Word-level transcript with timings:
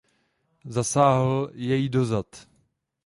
Zasáhl 0.65 1.49
jej 1.53 1.89
do 1.89 2.05
zad. 2.05 2.47